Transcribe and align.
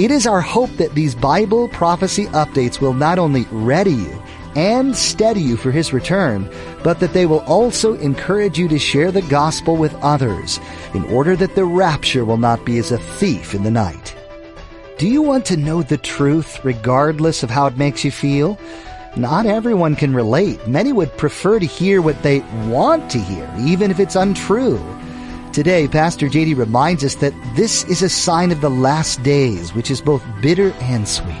It 0.00 0.10
is 0.10 0.26
our 0.26 0.40
hope 0.40 0.70
that 0.78 0.94
these 0.94 1.14
Bible 1.14 1.68
prophecy 1.68 2.24
updates 2.28 2.80
will 2.80 2.94
not 2.94 3.18
only 3.18 3.44
ready 3.50 3.92
you 3.92 4.22
and 4.56 4.96
steady 4.96 5.42
you 5.42 5.58
for 5.58 5.70
His 5.70 5.92
return, 5.92 6.50
but 6.82 7.00
that 7.00 7.12
they 7.12 7.26
will 7.26 7.40
also 7.40 7.92
encourage 7.96 8.58
you 8.58 8.66
to 8.68 8.78
share 8.78 9.12
the 9.12 9.20
gospel 9.20 9.76
with 9.76 9.94
others 9.96 10.58
in 10.94 11.04
order 11.12 11.36
that 11.36 11.54
the 11.54 11.66
rapture 11.66 12.24
will 12.24 12.38
not 12.38 12.64
be 12.64 12.78
as 12.78 12.90
a 12.90 12.96
thief 12.96 13.54
in 13.54 13.62
the 13.62 13.70
night. 13.70 14.16
Do 14.96 15.06
you 15.06 15.20
want 15.20 15.44
to 15.44 15.58
know 15.58 15.82
the 15.82 15.98
truth 15.98 16.64
regardless 16.64 17.42
of 17.42 17.50
how 17.50 17.66
it 17.66 17.76
makes 17.76 18.02
you 18.02 18.10
feel? 18.10 18.58
Not 19.18 19.44
everyone 19.44 19.96
can 19.96 20.14
relate. 20.14 20.66
Many 20.66 20.94
would 20.94 21.14
prefer 21.18 21.58
to 21.58 21.66
hear 21.66 22.00
what 22.00 22.22
they 22.22 22.40
want 22.68 23.10
to 23.10 23.18
hear, 23.18 23.52
even 23.58 23.90
if 23.90 24.00
it's 24.00 24.16
untrue. 24.16 24.78
Today, 25.52 25.88
Pastor 25.88 26.28
JD 26.28 26.56
reminds 26.56 27.02
us 27.02 27.16
that 27.16 27.34
this 27.56 27.82
is 27.84 28.02
a 28.02 28.08
sign 28.08 28.52
of 28.52 28.60
the 28.60 28.70
last 28.70 29.20
days, 29.24 29.74
which 29.74 29.90
is 29.90 30.00
both 30.00 30.24
bitter 30.40 30.70
and 30.74 31.08
sweet. 31.08 31.34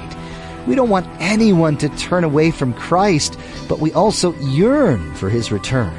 We 0.66 0.74
don't 0.74 0.90
want 0.90 1.06
anyone 1.20 1.76
to 1.76 1.88
turn 1.90 2.24
away 2.24 2.50
from 2.50 2.74
Christ, 2.74 3.38
but 3.68 3.78
we 3.78 3.92
also 3.92 4.34
yearn 4.40 5.14
for 5.14 5.30
his 5.30 5.52
return. 5.52 5.94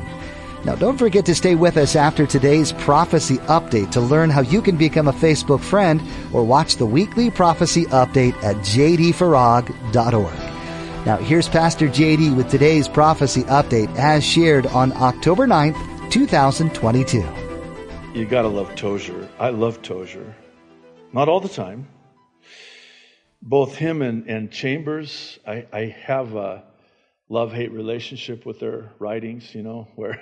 Now, 0.66 0.76
don't 0.76 0.98
forget 0.98 1.26
to 1.26 1.34
stay 1.34 1.56
with 1.56 1.78
us 1.78 1.95
after 1.95 2.28
today's 2.28 2.73
prophecy 2.73 3.38
update 3.48 3.92
to 3.92 4.02
learn 4.02 4.30
how 4.30 4.42
you 4.42 4.62
can 4.62 4.76
become 4.76 5.08
a 5.08 5.14
Facebook 5.14 5.62
friend 5.62 6.02
or 6.34 6.44
watch 6.44 6.76
the 6.76 6.86
weekly 6.86 7.32
prophecy 7.32 7.86
update 7.86 8.36
at 8.44 8.58
jdfarag.org. 8.58 9.95
Now, 11.06 11.16
here's 11.16 11.48
Pastor 11.48 11.88
JD 11.88 12.36
with 12.36 12.52
today's 12.52 12.89
prophecy 12.89 13.44
update 13.44 13.95
as 13.95 14.22
shared 14.23 14.67
on 14.67 14.92
October 14.98 15.48
9th, 15.48 16.12
2022. 16.12 17.41
You 18.14 18.26
gotta 18.26 18.50
love 18.50 18.76
Tozer. 18.76 19.30
I 19.40 19.52
love 19.52 19.81
Tozer. 19.81 20.36
Not 21.14 21.30
all 21.30 21.40
the 21.40 21.48
time. 21.48 21.88
Both 23.42 23.76
him 23.76 24.02
and, 24.02 24.28
and 24.28 24.52
Chambers, 24.52 25.40
I, 25.48 25.66
I 25.72 25.95
have 26.04 26.36
a 26.36 26.66
love 27.30 27.54
hate 27.54 27.72
relationship 27.72 28.45
with 28.45 28.59
their 28.59 28.92
writings, 29.00 29.56
you 29.56 29.64
know, 29.64 29.88
where 29.95 30.22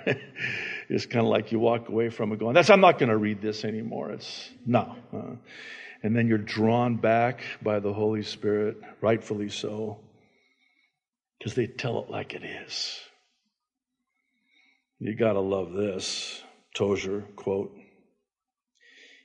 it's 0.88 1.06
kind 1.06 1.26
of 1.26 1.32
like 1.32 1.50
you 1.50 1.58
walk 1.58 1.88
away 1.88 2.10
from 2.10 2.30
it 2.30 2.38
going, 2.38 2.54
that's, 2.54 2.70
I'm 2.70 2.80
not 2.80 3.00
going 3.00 3.08
to 3.08 3.16
read 3.16 3.42
this 3.42 3.64
anymore. 3.64 4.12
It's 4.12 4.48
no. 4.64 4.94
Uh, 5.12 5.34
and 6.04 6.16
then 6.16 6.28
you're 6.28 6.38
drawn 6.38 6.94
back 6.94 7.42
by 7.60 7.80
the 7.80 7.92
Holy 7.92 8.22
Spirit, 8.22 8.76
rightfully 9.00 9.48
so, 9.48 9.98
because 11.38 11.54
they 11.54 11.66
tell 11.66 12.04
it 12.04 12.08
like 12.08 12.34
it 12.34 12.44
is. 12.44 13.00
You 15.00 15.16
got 15.16 15.32
to 15.32 15.40
love 15.40 15.72
this. 15.72 16.40
Tozer 16.72 17.24
quote 17.34 17.76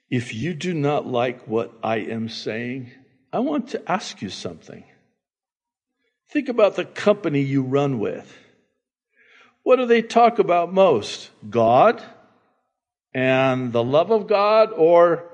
if 0.10 0.34
you 0.34 0.54
do 0.54 0.74
not 0.74 1.08
like 1.08 1.48
what 1.48 1.74
I 1.84 1.98
am 1.98 2.30
saying, 2.30 2.92
I 3.34 3.40
want 3.40 3.70
to 3.70 3.92
ask 3.92 4.22
you 4.22 4.30
something. 4.30 4.84
Think 6.30 6.50
about 6.50 6.76
the 6.76 6.86
company 6.86 7.42
you 7.42 7.64
run 7.64 8.00
with. 8.00 8.38
What 9.64 9.78
do 9.78 9.86
they 9.86 10.02
talk 10.02 10.40
about 10.40 10.72
most? 10.72 11.32
God 11.50 12.04
and 13.14 13.74
the 13.74 13.84
love 13.84 14.12
of 14.12 14.28
God 14.28 14.72
or 14.76 15.26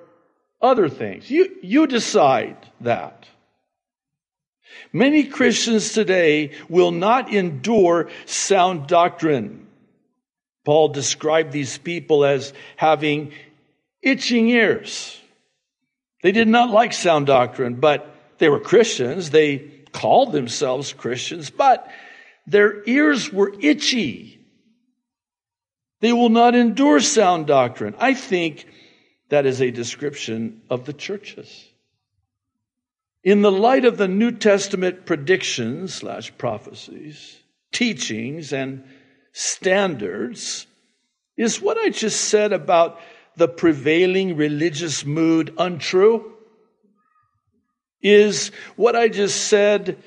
other 0.61 0.89
things? 0.89 1.29
You, 1.29 1.55
you 1.61 1.87
decide 1.87 2.57
that. 2.81 3.27
Many 4.93 5.25
Christians 5.25 5.93
today 5.93 6.51
will 6.69 6.91
not 6.91 7.33
endure 7.33 8.09
sound 8.25 8.87
doctrine. 8.87 9.67
Paul 10.63 10.89
described 10.89 11.51
these 11.51 11.77
people 11.77 12.23
as 12.23 12.53
having 12.75 13.33
itching 14.01 14.49
ears. 14.49 15.19
They 16.23 16.31
did 16.31 16.47
not 16.47 16.69
like 16.69 16.93
sound 16.93 17.27
doctrine, 17.27 17.75
but 17.75 18.13
they 18.37 18.49
were 18.49 18.59
Christians. 18.59 19.29
They 19.29 19.57
called 19.91 20.31
themselves 20.31 20.93
Christians, 20.93 21.49
but 21.49 21.89
their 22.47 22.83
ears 22.85 23.31
were 23.31 23.53
itchy. 23.59 24.39
They 25.99 26.13
will 26.13 26.29
not 26.29 26.55
endure 26.55 26.99
sound 26.99 27.47
doctrine. 27.47 27.95
I 27.99 28.13
think 28.13 28.65
that 29.29 29.45
is 29.45 29.61
a 29.61 29.71
description 29.71 30.61
of 30.69 30.85
the 30.85 30.93
churches. 30.93 31.67
In 33.23 33.43
the 33.43 33.51
light 33.51 33.85
of 33.85 33.97
the 33.97 34.07
New 34.07 34.31
Testament 34.31 35.05
predictions 35.05 35.93
slash 35.93 36.35
prophecies, 36.37 37.37
teachings, 37.71 38.51
and 38.51 38.83
standards, 39.31 40.65
is 41.37 41.61
what 41.61 41.77
I 41.77 41.89
just 41.89 42.25
said 42.25 42.51
about 42.51 42.99
the 43.37 43.47
prevailing 43.47 44.35
religious 44.35 45.05
mood 45.05 45.53
untrue? 45.57 46.33
Is 48.01 48.51
what 48.75 48.95
I 48.95 49.07
just 49.09 49.47
said 49.47 49.97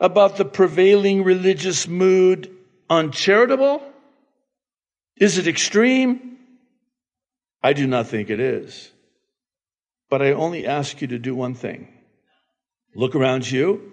about 0.00 0.36
the 0.36 0.44
prevailing 0.44 1.24
religious 1.24 1.86
mood 1.86 2.54
uncharitable? 2.90 3.82
Is 5.16 5.38
it 5.38 5.46
extreme? 5.46 6.38
I 7.62 7.72
do 7.72 7.86
not 7.86 8.06
think 8.06 8.30
it 8.30 8.40
is. 8.40 8.90
But 10.10 10.22
I 10.22 10.32
only 10.32 10.66
ask 10.66 11.00
you 11.00 11.08
to 11.08 11.18
do 11.18 11.34
one 11.34 11.54
thing 11.54 11.88
look 12.94 13.14
around 13.14 13.50
you 13.50 13.92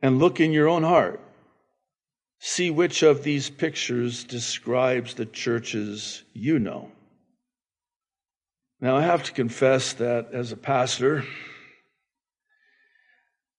and 0.00 0.18
look 0.18 0.40
in 0.40 0.52
your 0.52 0.68
own 0.68 0.82
heart. 0.82 1.20
See 2.38 2.70
which 2.70 3.02
of 3.02 3.22
these 3.22 3.50
pictures 3.50 4.24
describes 4.24 5.14
the 5.14 5.26
churches 5.26 6.22
you 6.32 6.58
know. 6.58 6.90
Now, 8.84 8.98
I 8.98 9.00
have 9.00 9.22
to 9.22 9.32
confess 9.32 9.94
that 9.94 10.34
as 10.34 10.52
a 10.52 10.58
pastor, 10.58 11.24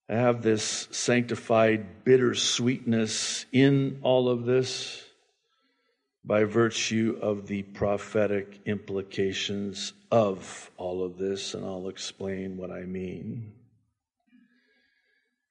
I 0.07 0.13
have 0.13 0.43
this 0.43 0.87
sanctified 0.91 2.03
bittersweetness 2.05 3.47
in 3.51 4.01
all 4.03 4.29
of 4.29 4.45
this 4.45 5.03
by 6.23 6.43
virtue 6.43 7.17
of 7.23 7.47
the 7.47 7.63
prophetic 7.63 8.59
implications 8.67 9.93
of 10.11 10.69
all 10.77 11.03
of 11.03 11.17
this, 11.17 11.55
and 11.55 11.65
I'll 11.65 11.89
explain 11.89 12.55
what 12.57 12.69
I 12.69 12.83
mean. 12.83 13.51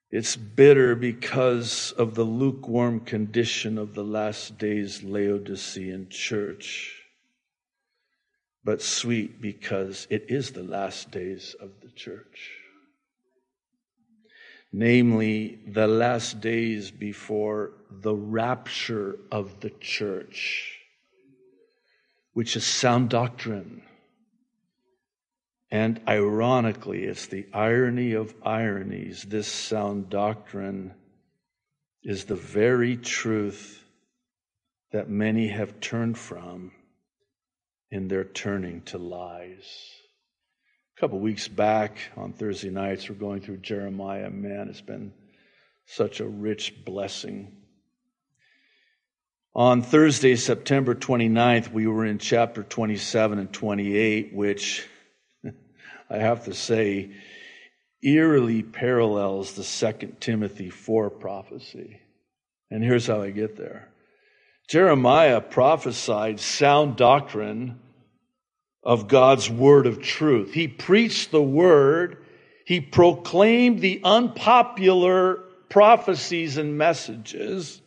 It's 0.09 0.37
bitter 0.37 0.95
because 0.95 1.91
of 1.91 2.15
the 2.15 2.23
lukewarm 2.23 3.01
condition 3.01 3.79
of 3.79 3.95
the 3.95 4.05
last 4.05 4.57
days 4.57 5.03
Laodicean 5.03 6.11
church 6.11 7.04
but 8.65 8.81
sweet 8.81 9.41
because 9.41 10.07
it 10.09 10.25
is 10.29 10.53
the 10.53 10.63
last 10.63 11.11
days 11.11 11.55
of 11.61 11.71
the 11.83 11.91
church. 11.91 12.53
Namely, 14.73 15.61
the 15.67 15.87
last 15.87 16.41
days 16.41 16.91
before 16.91 17.73
the 17.91 18.15
rapture 18.15 19.19
of 19.31 19.61
the 19.61 19.71
church, 19.71 20.81
which 22.33 22.57
is 22.57 22.67
sound 22.67 23.11
doctrine. 23.11 23.83
And 25.71 26.01
ironically, 26.09 27.05
it's 27.05 27.27
the 27.27 27.47
irony 27.53 28.13
of 28.13 28.35
ironies. 28.45 29.25
This 29.25 29.47
sound 29.47 30.09
doctrine 30.09 30.95
is 32.03 32.25
the 32.25 32.35
very 32.35 32.97
truth 32.97 33.85
that 34.93 35.09
many 35.09 35.49
have 35.49 35.81
turned 35.81 36.19
from 36.19 36.73
in 37.95 38.09
their 38.09 38.25
turning 38.25 38.83
to 38.83 38.99
lies. 38.99 39.93
A 40.97 41.01
couple 41.01 41.21
weeks 41.21 41.47
back 41.47 41.97
on 42.17 42.33
Thursday 42.33 42.71
nights, 42.71 43.09
we're 43.09 43.15
going 43.15 43.41
through 43.41 43.59
Jeremiah. 43.59 44.31
Man, 44.31 44.69
it's 44.69 44.81
been 44.81 45.13
such 45.87 46.19
a 46.19 46.27
rich 46.27 46.85
blessing. 46.85 47.57
On 49.55 49.81
Thursday, 49.83 50.35
September 50.35 50.97
29th, 50.97 51.71
we 51.71 51.87
were 51.87 52.05
in 52.05 52.19
chapter 52.19 52.65
27 52.65 53.39
and 53.39 53.53
28, 53.53 54.35
which 54.35 54.89
I 56.11 56.17
have 56.17 56.47
to 56.47 56.55
say 56.55 57.13
eerily 58.03 58.65
parallels 58.65 59.53
the 59.53 59.63
Second 59.63 60.21
Timothy 60.21 60.69
4 60.69 61.11
prophecy. 61.11 62.01
And 62.73 62.83
here's 62.83 63.07
how 63.07 63.23
I 63.23 63.31
get 63.31 63.57
there. 63.57 63.89
Jeremiah 64.69 65.41
prophesied 65.41 66.41
sound 66.41 66.97
doctrine 66.97 67.79
of 68.85 69.09
God's 69.09 69.49
word 69.49 69.87
of 69.87 70.01
truth. 70.01 70.53
He 70.53 70.69
preached 70.69 71.31
the 71.31 71.43
word 71.43 72.19
He 72.67 72.81
proclaimed 72.81 73.81
the 73.81 74.01
unpopular 74.05 75.41
prophecies 75.69 76.57
and 76.57 76.79
messages. 76.79 77.81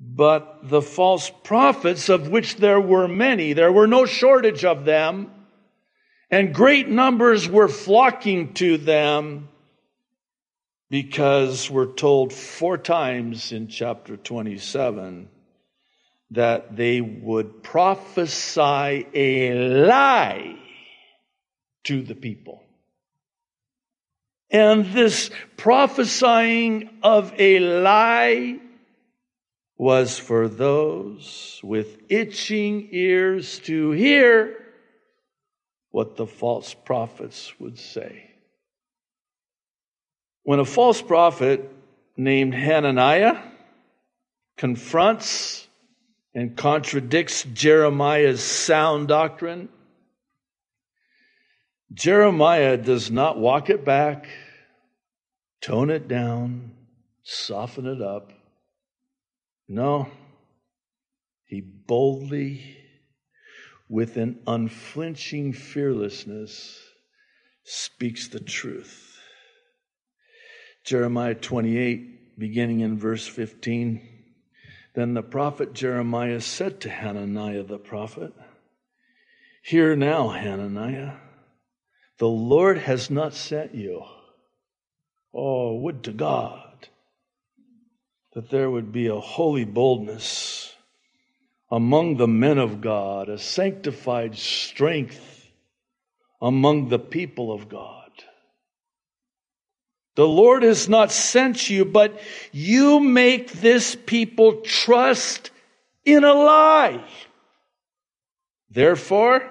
But 0.00 0.68
the 0.68 0.82
false 0.82 1.30
prophets, 1.44 2.08
of 2.08 2.28
which 2.28 2.56
there 2.56 2.80
were 2.80 3.06
many, 3.06 3.52
there 3.52 3.72
were 3.72 3.86
no 3.86 4.04
shortage 4.04 4.64
of 4.64 4.84
them, 4.84 5.30
and 6.30 6.54
great 6.54 6.88
numbers 6.88 7.48
were 7.48 7.68
flocking 7.68 8.54
to 8.54 8.76
them 8.78 9.48
because 10.90 11.70
we're 11.70 11.92
told 11.92 12.32
four 12.32 12.76
times 12.76 13.52
in 13.52 13.68
chapter 13.68 14.16
27 14.16 15.28
that 16.32 16.76
they 16.76 17.00
would 17.00 17.62
prophesy 17.62 19.06
a 19.14 19.54
lie 19.54 20.56
to 21.84 22.02
the 22.02 22.14
people. 22.14 22.62
And 24.50 24.86
this 24.92 25.30
prophesying 25.56 26.90
of 27.02 27.32
a 27.38 27.58
lie 27.58 28.58
was 29.76 30.18
for 30.18 30.48
those 30.48 31.60
with 31.62 31.98
itching 32.08 32.88
ears 32.92 33.58
to 33.60 33.90
hear 33.92 34.56
what 35.90 36.16
the 36.16 36.26
false 36.26 36.74
prophets 36.74 37.52
would 37.58 37.78
say. 37.78 38.30
When 40.44 40.60
a 40.60 40.64
false 40.64 41.00
prophet 41.00 41.70
named 42.16 42.54
Hananiah 42.54 43.38
confronts 44.56 45.66
and 46.34 46.56
contradicts 46.56 47.44
Jeremiah's 47.44 48.42
sound 48.42 49.08
doctrine, 49.08 49.68
Jeremiah 51.92 52.76
does 52.76 53.10
not 53.10 53.38
walk 53.38 53.68
it 53.68 53.84
back, 53.84 54.26
tone 55.60 55.90
it 55.90 56.08
down, 56.08 56.72
soften 57.22 57.86
it 57.86 58.00
up. 58.00 58.32
No, 59.68 60.08
he 61.44 61.60
boldly, 61.60 62.78
with 63.88 64.16
an 64.16 64.40
unflinching 64.46 65.52
fearlessness, 65.52 66.80
speaks 67.64 68.28
the 68.28 68.40
truth. 68.40 69.20
Jeremiah 70.84 71.34
28, 71.34 72.38
beginning 72.38 72.80
in 72.80 72.98
verse 72.98 73.26
15. 73.26 74.11
Then 74.94 75.14
the 75.14 75.22
prophet 75.22 75.72
Jeremiah 75.72 76.40
said 76.40 76.80
to 76.82 76.90
Hananiah 76.90 77.62
the 77.62 77.78
prophet, 77.78 78.32
Hear 79.62 79.96
now, 79.96 80.30
Hananiah, 80.30 81.14
the 82.18 82.28
Lord 82.28 82.78
has 82.78 83.10
not 83.10 83.32
sent 83.32 83.74
you. 83.74 84.04
Oh, 85.34 85.76
would 85.76 86.02
to 86.04 86.12
God 86.12 86.88
that 88.34 88.50
there 88.50 88.70
would 88.70 88.92
be 88.92 89.06
a 89.06 89.20
holy 89.20 89.64
boldness 89.64 90.74
among 91.70 92.16
the 92.16 92.28
men 92.28 92.58
of 92.58 92.80
God, 92.80 93.28
a 93.28 93.38
sanctified 93.38 94.36
strength 94.36 95.48
among 96.40 96.88
the 96.88 96.98
people 96.98 97.52
of 97.52 97.68
God. 97.68 98.01
The 100.14 100.26
Lord 100.26 100.62
has 100.62 100.88
not 100.88 101.10
sent 101.10 101.70
you, 101.70 101.84
but 101.84 102.20
you 102.52 103.00
make 103.00 103.52
this 103.52 103.94
people 103.94 104.60
trust 104.60 105.50
in 106.04 106.24
a 106.24 106.34
lie. 106.34 107.04
Therefore, 108.70 109.50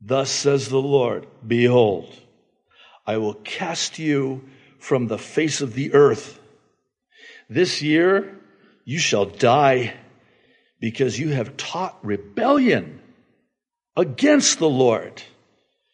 thus 0.00 0.30
says 0.30 0.68
the 0.68 0.80
Lord, 0.80 1.26
behold, 1.46 2.08
I 3.06 3.18
will 3.18 3.34
cast 3.34 3.98
you 3.98 4.48
from 4.78 5.06
the 5.06 5.18
face 5.18 5.60
of 5.60 5.74
the 5.74 5.92
earth 5.92 6.40
this 7.48 7.82
year 7.82 8.38
you 8.84 8.98
shall 8.98 9.26
die 9.26 9.94
because 10.80 11.18
you 11.18 11.30
have 11.30 11.56
taught 11.56 11.98
rebellion 12.02 13.00
against 13.96 14.58
the 14.58 14.68
Lord. 14.68 15.22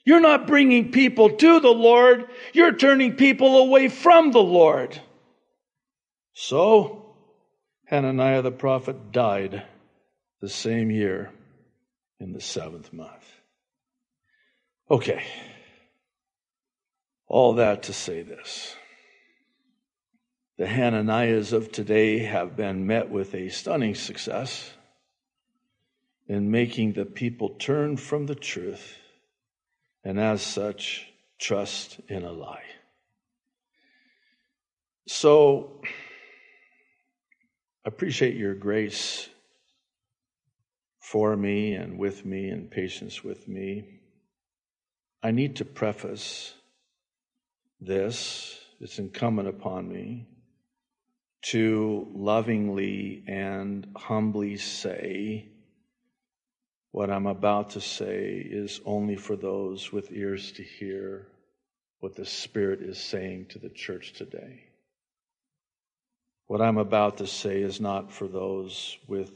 You're 0.05 0.20
not 0.20 0.47
bringing 0.47 0.93
people 0.93 1.31
to 1.31 1.61
the 1.61 1.69
Lord, 1.69 2.26
you're 2.52 2.76
turning 2.76 3.17
people 3.17 3.58
away 3.58 3.88
from 3.88 4.32
the 4.32 4.43
Lord. 4.43 4.99
So, 6.32 7.14
Hananiah 7.87 8.43
the 8.43 8.52
prophet 8.52 9.12
died 9.12 9.64
the 10.41 10.49
same 10.49 10.91
year 10.91 11.31
in 12.19 12.32
the 12.32 12.41
seventh 12.41 12.93
month. 12.93 13.31
Okay. 14.91 15.23
All 17.26 17.55
that 17.55 17.85
to 17.85 17.93
say 17.93 18.23
this. 18.23 18.75
The 20.56 20.67
Hananiahs 20.67 21.52
of 21.52 21.73
today 21.73 22.19
have 22.20 22.56
been 22.56 22.87
met 22.87 23.08
with 23.08 23.35
a 23.35 23.49
stunning 23.49 23.94
success 23.94 24.73
in 26.26 26.50
making 26.50 26.93
the 26.93 27.06
people 27.06 27.50
turn 27.50 27.97
from 27.97 28.26
the 28.26 28.35
truth 28.35 29.00
and, 30.05 30.19
as 30.19 30.43
such, 30.43 31.06
trust 31.38 32.00
in 32.08 32.25
a 32.25 32.32
lie. 32.32 32.64
So, 35.06 35.81
I 37.85 37.88
appreciate 37.88 38.37
your 38.37 38.55
grace 38.55 39.29
for 41.00 41.37
me 41.37 41.75
and 41.75 41.99
with 41.99 42.25
me 42.25 42.50
and 42.50 42.70
patience 42.70 43.25
with 43.25 43.49
me. 43.49 44.00
I 45.23 45.32
need 45.32 45.56
to 45.56 45.64
preface 45.64 46.55
this, 47.81 48.58
it's 48.81 48.99
incumbent 48.99 49.49
upon 49.49 49.91
me 49.91 50.29
to 51.43 52.06
lovingly 52.14 53.25
and 53.26 53.87
humbly 53.97 54.56
say, 54.56 55.49
what 56.92 57.10
I'm 57.10 57.26
about 57.26 57.70
to 57.70 57.81
say 57.81 58.44
is 58.44 58.81
only 58.84 59.16
for 59.16 59.37
those 59.37 59.92
with 59.92 60.10
ears 60.10 60.52
to 60.52 60.62
hear 60.62 61.28
what 62.00 62.16
the 62.16 62.26
Spirit 62.26 62.81
is 62.81 62.98
saying 62.98 63.46
to 63.50 63.58
the 63.58 63.69
church 63.69 64.14
today. 64.14 64.64
What 66.46 66.60
I'm 66.60 66.78
about 66.78 67.19
to 67.19 67.26
say 67.26 67.62
is 67.62 67.81
not 67.81 68.10
for 68.10 68.26
those 68.26 68.98
with 69.06 69.31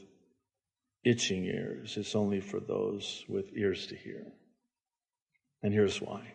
itching 1.03 1.45
ears, 1.45 1.95
it's 1.97 2.15
only 2.15 2.41
for 2.41 2.59
those 2.59 3.23
with 3.29 3.55
ears 3.55 3.87
to 3.87 3.95
hear. 3.95 4.25
And 5.63 5.73
here's 5.73 6.01
why. 6.01 6.33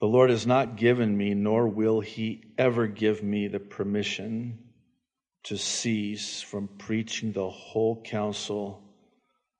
The 0.00 0.06
Lord 0.06 0.30
has 0.30 0.46
not 0.46 0.76
given 0.76 1.16
me, 1.16 1.34
nor 1.34 1.66
will 1.66 2.00
He 2.00 2.42
ever 2.56 2.86
give 2.86 3.22
me 3.22 3.48
the 3.48 3.60
permission 3.60 4.58
to 5.44 5.56
cease 5.56 6.40
from 6.40 6.68
preaching 6.68 7.32
the 7.32 7.48
whole 7.48 8.00
counsel 8.02 8.82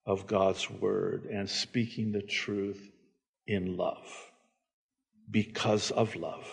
of 0.06 0.26
God's 0.26 0.70
Word 0.70 1.24
and 1.26 1.48
speaking 1.48 2.12
the 2.12 2.22
truth 2.22 2.90
in 3.46 3.76
love, 3.76 4.30
because 5.30 5.90
of 5.90 6.16
love. 6.16 6.46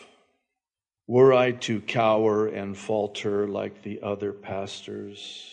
Were 1.07 1.33
I 1.33 1.53
to 1.53 1.81
cower 1.81 2.47
and 2.47 2.77
falter 2.77 3.47
like 3.47 3.81
the 3.81 4.01
other 4.03 4.31
pastors, 4.31 5.51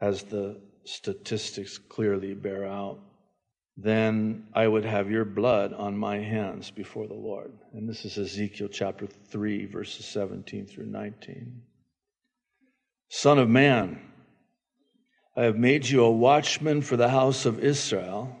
as 0.00 0.24
the 0.24 0.60
statistics 0.84 1.78
clearly 1.78 2.34
bear 2.34 2.66
out, 2.66 2.98
then 3.76 4.46
I 4.54 4.68
would 4.68 4.84
have 4.84 5.10
your 5.10 5.24
blood 5.24 5.72
on 5.72 5.96
my 5.96 6.18
hands 6.18 6.70
before 6.70 7.06
the 7.06 7.14
Lord. 7.14 7.52
And 7.72 7.88
this 7.88 8.04
is 8.04 8.18
Ezekiel 8.18 8.68
chapter 8.68 9.06
3, 9.06 9.66
verses 9.66 10.06
17 10.06 10.66
through 10.66 10.86
19. 10.86 11.62
Son 13.08 13.38
of 13.38 13.48
man, 13.48 14.00
I 15.36 15.44
have 15.44 15.56
made 15.56 15.88
you 15.88 16.04
a 16.04 16.10
watchman 16.10 16.82
for 16.82 16.96
the 16.96 17.08
house 17.08 17.44
of 17.44 17.58
Israel. 17.58 18.36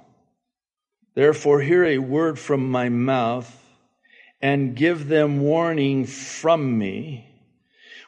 Therefore, 1.14 1.60
hear 1.60 1.84
a 1.84 1.98
word 1.98 2.38
from 2.38 2.70
my 2.70 2.88
mouth 2.88 3.50
and 4.40 4.76
give 4.76 5.08
them 5.08 5.40
warning 5.40 6.06
from 6.06 6.78
me. 6.78 7.26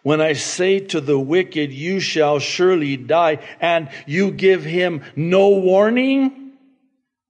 When 0.02 0.20
I 0.20 0.34
say 0.34 0.78
to 0.78 1.00
the 1.00 1.18
wicked, 1.18 1.72
You 1.72 1.98
shall 1.98 2.38
surely 2.38 2.96
die, 2.96 3.38
and 3.60 3.88
you 4.06 4.30
give 4.30 4.62
him 4.62 5.02
no 5.16 5.48
warning, 5.48 6.45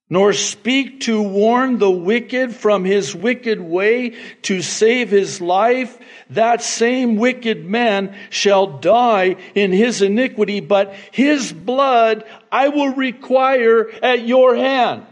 nor 0.09 0.33
speak 0.33 1.01
to 1.01 1.21
warn 1.21 1.79
the 1.79 1.91
wicked 1.91 2.55
from 2.55 2.85
his 2.85 3.15
wicked 3.15 3.61
way 3.61 4.15
to 4.43 4.63
save 4.63 5.11
his 5.11 5.41
life, 5.41 5.99
that 6.31 6.63
same 6.63 7.17
wicked 7.17 7.65
man 7.65 8.17
shall 8.31 8.67
die 8.79 9.37
in 9.55 9.73
his 9.73 10.03
iniquity, 10.03 10.61
but 10.61 10.95
his 11.11 11.53
blood 11.53 12.25
I 12.53 12.69
will 12.69 12.95
require 12.95 13.91
at 14.03 14.27
your 14.27 14.55
hand. 14.55 15.05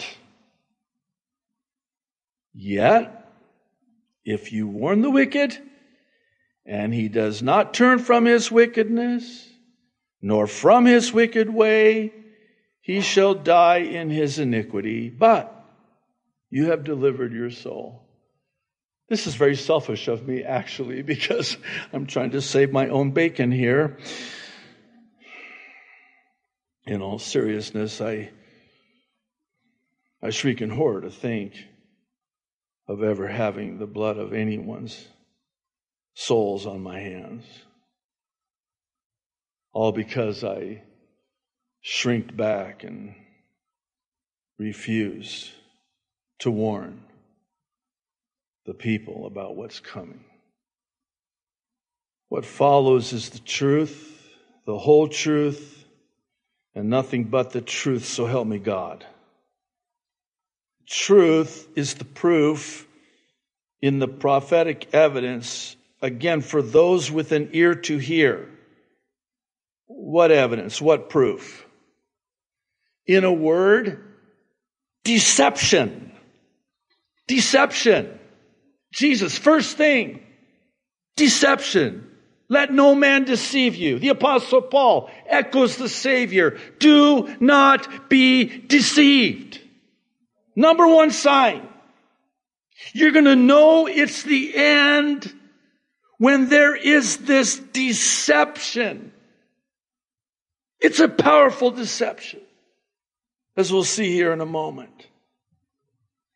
Yet, 2.53 3.29
if 4.25 4.53
you 4.53 4.69
warn 4.69 5.03
the 5.03 5.11
wicked, 5.11 5.59
and 6.65 6.95
he 6.95 7.09
does 7.09 7.43
not 7.43 7.75
turn 7.75 7.99
from 7.99 8.25
his 8.25 8.51
wickedness, 8.51 9.49
nor 10.23 10.47
from 10.47 10.87
his 10.87 11.13
wicked 11.13 11.51
way, 11.51 12.13
he 12.85 13.00
shall 13.00 13.35
die 13.35 13.79
in 13.79 14.11
his 14.11 14.38
iniquity. 14.38 15.09
But 15.09 15.50
You 16.50 16.67
have 16.67 16.85
delivered 16.85 17.33
your 17.33 17.50
soul. 17.50 18.07
This 19.09 19.26
is 19.26 19.35
very 19.35 19.57
selfish 19.57 20.07
of 20.07 20.29
me, 20.29 20.45
actually, 20.45 21.00
because 21.14 21.57
I'm 21.95 22.07
trying 22.07 22.33
to 22.33 22.43
save 22.43 22.73
my 22.73 22.88
own 22.88 23.12
bacon 23.12 23.50
here. 23.50 23.97
In 26.87 27.00
all 27.00 27.19
seriousness, 27.19 28.03
I, 28.03 28.31
I 30.23 30.29
shriek 30.29 30.61
in 30.61 30.69
horror 30.69 31.00
to 31.00 31.11
think 31.11 31.55
of 32.87 33.03
ever 33.03 33.26
having 33.26 33.79
the 33.79 33.87
blood 33.87 34.19
of 34.19 34.35
anyone's 34.35 35.09
souls 36.12 36.67
on 36.67 36.83
my 36.83 37.00
hands. 37.00 37.45
All 39.73 39.91
because 39.91 40.45
I 40.45 40.83
shrinked 41.87 42.35
back 42.35 42.83
and 42.83 43.14
refused 44.59 45.50
to 46.38 46.50
warn 46.50 46.99
the 48.64 48.73
people 48.73 49.26
about 49.26 49.55
what's 49.55 49.81
coming. 49.81 50.25
What 52.31 52.47
follows 52.47 53.12
is 53.12 53.29
the 53.29 53.38
truth, 53.38 54.26
the 54.64 54.79
whole 54.79 55.09
truth, 55.09 55.85
and 56.75 56.88
nothing 56.88 57.25
but 57.25 57.50
the 57.50 57.61
truth, 57.61 58.07
so 58.07 58.25
help 58.25 58.49
me 58.49 58.59
God. 58.59 59.05
Truth 60.88 61.69
is 61.76 61.95
the 61.95 62.07
proof 62.07 62.88
in 63.83 63.99
the 63.99 64.09
prophetic 64.09 64.88
evidence, 64.95 65.76
again, 66.00 66.41
for 66.41 66.62
those 66.62 67.11
with 67.11 67.33
an 67.33 67.50
ear 67.53 67.75
to 67.75 67.99
hear. 67.99 68.49
What 69.85 70.31
evidence? 70.31 70.81
What 70.81 71.11
proof? 71.11 71.63
In 73.07 73.25
a 73.25 73.33
word, 73.33 74.03
deception. 75.05 76.13
Deception. 77.27 78.19
Jesus, 78.93 79.37
first 79.37 79.77
thing, 79.77 80.25
deception. 81.17 82.11
Let 82.49 82.73
no 82.73 82.95
man 82.95 83.25
deceive 83.25 83.75
you. 83.75 83.99
The 83.99 84.11
apostle 84.11 84.63
Paul 84.63 85.11
echoes 85.27 85.77
the 85.77 85.89
Savior. 85.89 86.59
Do 86.79 87.35
not 87.41 88.09
be 88.09 88.45
deceived. 88.45 89.61
Number 90.55 90.87
one 90.87 91.11
sign. 91.11 91.67
You're 92.93 93.13
going 93.13 93.25
to 93.25 93.37
know 93.37 93.87
it's 93.87 94.23
the 94.23 94.55
end 94.55 95.33
when 96.19 96.49
there 96.49 96.77
is 96.77 97.19
this 97.19 97.59
deception. 97.59 99.13
It's 100.81 101.01
a 101.01 101.09
powerful 101.09 101.71
deception, 101.71 102.41
as 103.57 103.73
we'll 103.73 103.85
see 103.85 104.13
here 104.13 104.33
in 104.33 104.41
a 104.41 104.47
moment. 104.47 105.09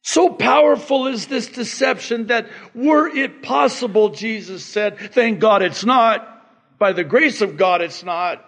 So 0.02 0.30
powerful 0.30 1.06
is 1.06 1.26
this 1.26 1.48
deception 1.48 2.28
that 2.28 2.48
were 2.74 3.08
it 3.08 3.42
possible, 3.42 4.10
Jesus 4.10 4.64
said, 4.64 4.98
thank 4.98 5.40
God 5.40 5.62
it's 5.62 5.84
not. 5.84 6.36
By 6.78 6.92
the 6.92 7.04
grace 7.04 7.42
of 7.42 7.56
God, 7.56 7.82
it's 7.82 8.04
not. 8.04 8.44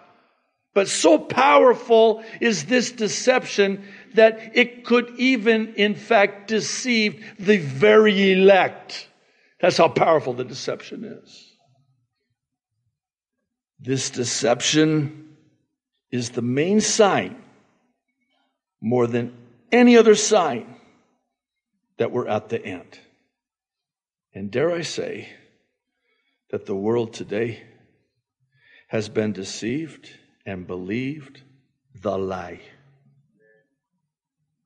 But 0.73 0.87
so 0.87 1.19
powerful 1.19 2.23
is 2.39 2.65
this 2.65 2.93
deception 2.93 3.83
that 4.13 4.55
it 4.55 4.85
could 4.85 5.11
even, 5.17 5.73
in 5.75 5.95
fact, 5.95 6.47
deceive 6.47 7.25
the 7.37 7.57
very 7.57 8.31
elect. 8.31 9.09
That's 9.59 9.77
how 9.77 9.89
powerful 9.89 10.33
the 10.33 10.45
deception 10.45 11.03
is. 11.03 11.51
This 13.79 14.09
deception 14.11 15.35
is 16.09 16.29
the 16.31 16.41
main 16.41 16.79
sign, 16.79 17.35
more 18.81 19.07
than 19.07 19.37
any 19.71 19.95
other 19.95 20.15
sign, 20.15 20.75
that 21.97 22.11
we're 22.11 22.27
at 22.27 22.49
the 22.49 22.63
end. 22.65 22.99
And 24.33 24.49
dare 24.49 24.71
I 24.71 24.81
say 24.81 25.29
that 26.49 26.65
the 26.65 26.75
world 26.75 27.13
today 27.13 27.63
has 28.87 29.07
been 29.07 29.33
deceived 29.33 30.09
and 30.45 30.65
believed 30.65 31.41
the 32.01 32.17
lie, 32.17 32.61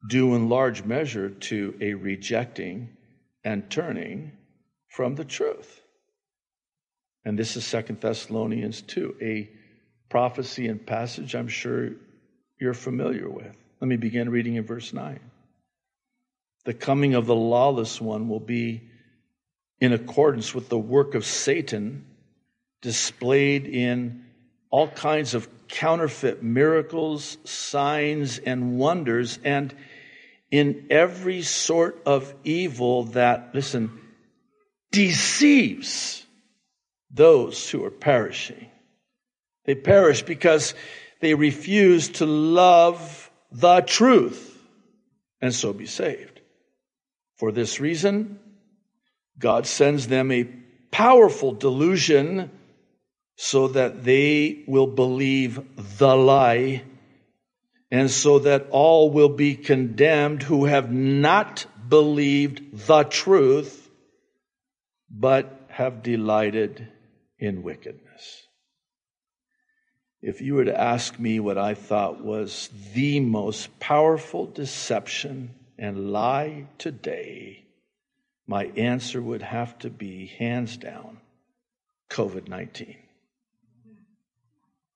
due 0.07 0.34
in 0.36 0.48
large 0.50 0.84
measure 0.84 1.29
to 1.29 1.75
a 1.81 1.93
rejecting 1.93 2.95
and 3.43 3.69
turning 3.69 4.31
from 4.88 5.15
the 5.15 5.25
truth. 5.25 5.81
And 7.25 7.38
this 7.38 7.57
is 7.57 7.65
Second 7.65 8.00
Thessalonians 8.00 8.81
2, 8.84 9.17
a 9.22 9.50
prophecy 10.10 10.67
and 10.67 10.86
passage 10.86 11.36
I'm 11.36 11.48
sure 11.48 11.89
you're 12.60 12.74
familiar 12.74 13.29
with. 13.29 13.57
Let 13.86 13.89
me 13.89 13.98
begin 13.98 14.32
reading 14.32 14.56
in 14.56 14.65
verse 14.65 14.94
9 14.94 15.20
the 16.63 16.74
coming 16.74 17.13
of 17.13 17.27
the 17.27 17.36
lawless 17.36 18.01
one 18.01 18.27
will 18.27 18.39
be 18.39 18.82
in 19.80 19.94
accordance 19.94 20.56
with 20.56 20.70
the 20.70 20.80
work 20.80 21.13
of 21.13 21.24
Satan 21.24 22.04
displayed 22.82 23.68
in 23.68 24.25
all 24.72 24.88
kinds 24.88 25.36
of 25.36 25.48
counterfeit 25.68 26.42
miracles, 26.42 27.38
signs, 27.44 28.39
and 28.39 28.80
wonders, 28.80 29.38
and 29.44 29.72
in 30.50 30.88
every 30.89 31.44
sort 31.44 32.01
of 32.08 32.34
evil 32.44 33.04
that, 33.04 33.51
listen, 33.54 33.92
deceives 34.92 36.25
those 37.12 37.70
who 37.70 37.86
are 37.86 37.92
perishing. 37.92 38.65
They 39.65 39.75
perish 39.75 40.24
because 40.24 40.74
they 41.20 41.36
refuse 41.36 42.10
to 42.10 42.25
love 42.25 43.25
the 43.56 43.82
truth 43.82 44.62
and 45.42 45.54
so 45.54 45.72
be 45.72 45.86
saved. 45.86 46.42
For 47.38 47.52
this 47.52 47.80
reason, 47.80 48.40
God 49.40 49.66
sends 49.66 50.08
them 50.08 50.32
a 50.32 50.50
powerful 50.92 51.54
delusion 51.54 52.52
so 53.38 53.70
that 53.70 54.04
they 54.04 54.64
will 54.68 54.88
believe 54.88 55.62
the 55.98 56.16
lie 56.16 56.84
and 57.92 58.10
so 58.10 58.40
that 58.40 58.68
all 58.72 59.10
will 59.10 59.30
be 59.30 59.56
condemned 59.56 60.44
who 60.44 60.66
have 60.66 60.92
not 60.92 61.66
believed 61.88 62.88
the 62.88 63.04
truth 63.04 63.90
but 65.10 65.68
have 65.70 66.04
delighted 66.04 66.88
in 67.40 67.64
wickedness. 67.64 68.05
If 70.25 70.41
you 70.41 70.55
were 70.55 70.65
to 70.65 70.82
ask 70.82 71.20
me 71.20 71.39
what 71.39 71.60
I 71.60 71.75
thought 71.75 72.20
was 72.20 72.72
the 72.96 73.20
most 73.20 73.79
powerful 73.79 74.48
deception 74.48 75.51
and 75.77 76.12
lie 76.12 76.65
today, 76.79 77.63
my 78.48 78.72
answer 78.75 79.22
would 79.22 79.44
have 79.44 79.77
to 79.79 79.91
be 79.91 80.25
hands 80.25 80.77
down 80.77 81.20
COVID 82.10 82.48
19. 82.48 82.96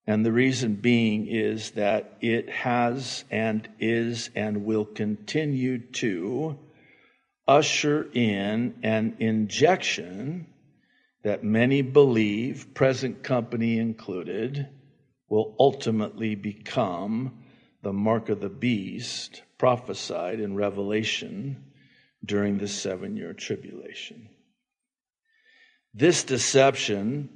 And 0.07 0.25
the 0.25 0.31
reason 0.31 0.73
being 0.73 1.27
is 1.27 1.71
that 1.71 2.17
it 2.21 2.49
has 2.49 3.23
and 3.29 3.69
is 3.79 4.31
and 4.33 4.65
will 4.65 4.85
continue 4.85 5.77
to 5.77 6.57
usher 7.47 8.09
in 8.15 8.79
an 8.81 9.17
injection 9.19 10.47
that 11.21 11.43
many 11.43 11.83
believe, 11.83 12.73
present 12.73 13.21
company 13.21 13.77
included, 13.77 14.67
will 15.29 15.55
ultimately 15.59 16.35
become 16.35 17.43
the 17.81 17.93
mark 17.93 18.29
of 18.29 18.41
the 18.41 18.49
beast 18.49 19.43
prophesied 19.57 20.39
in 20.39 20.55
Revelation 20.55 21.63
during 22.25 22.57
the 22.57 22.67
seven 22.67 23.15
year 23.15 23.33
tribulation. 23.33 24.29
This 25.93 26.23
deception 26.23 27.29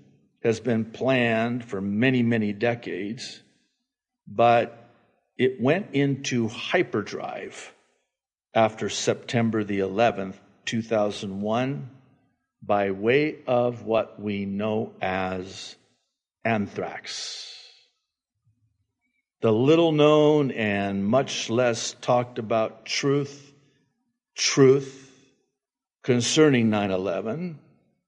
has 0.44 0.60
been 0.60 0.86
planned 0.86 1.64
for 1.64 1.80
many, 1.80 2.22
many 2.22 2.52
decades, 2.52 3.42
but 4.28 4.90
it 5.38 5.62
went 5.62 5.94
into 5.94 6.48
hyperdrive 6.48 7.74
after 8.54 8.90
September 8.90 9.64
the 9.64 9.80
11th, 9.80 10.36
2001, 10.66 11.90
by 12.62 12.92
way 12.92 13.38
of 13.48 13.84
what 13.84 14.22
we 14.22 14.46
know 14.46 14.94
as 15.02 15.76
anthrax 16.46 17.63
the 19.44 19.52
little 19.52 19.92
known 19.92 20.52
and 20.52 21.06
much 21.06 21.50
less 21.50 21.98
talked 22.00 22.40
about 22.40 22.86
truth, 22.86 23.52
truth 24.36 25.12
concerning 26.02 26.70
9 26.70 26.92
11 26.92 27.60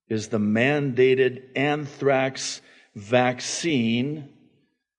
is 0.07 0.29
the 0.29 0.37
mandated 0.37 1.43
anthrax 1.53 2.61
vaccine 2.95 4.29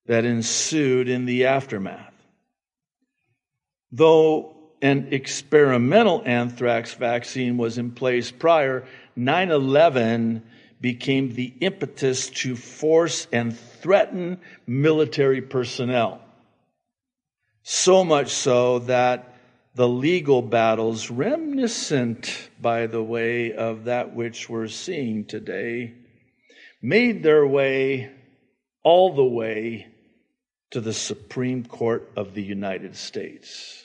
that 0.04 0.26
ensued 0.26 1.08
in 1.08 1.24
the 1.24 1.46
aftermath. 1.46 2.12
Though 3.90 4.56
an 4.82 5.08
experimental 5.12 6.22
anthrax 6.26 6.92
vaccine 6.92 7.56
was 7.56 7.78
in 7.78 7.92
place 7.92 8.30
prior, 8.30 8.84
9 9.16 9.50
11 9.50 10.42
became 10.82 11.32
the 11.32 11.54
impetus 11.60 12.28
to 12.28 12.56
force 12.56 13.26
and 13.32 13.58
threaten 13.58 14.38
military 14.66 15.40
personnel. 15.40 16.20
So 17.68 18.04
much 18.04 18.30
so 18.30 18.78
that 18.78 19.34
the 19.74 19.88
legal 19.88 20.40
battles, 20.40 21.10
reminiscent, 21.10 22.48
by 22.60 22.86
the 22.86 23.02
way, 23.02 23.54
of 23.54 23.86
that 23.86 24.14
which 24.14 24.48
we're 24.48 24.68
seeing 24.68 25.24
today, 25.24 25.94
made 26.80 27.24
their 27.24 27.44
way 27.44 28.12
all 28.84 29.14
the 29.14 29.24
way 29.24 29.88
to 30.70 30.80
the 30.80 30.92
Supreme 30.92 31.64
Court 31.64 32.08
of 32.14 32.34
the 32.34 32.42
United 32.44 32.94
States. 32.94 33.84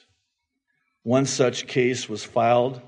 One 1.02 1.26
such 1.26 1.66
case 1.66 2.08
was 2.08 2.24
filed 2.24 2.80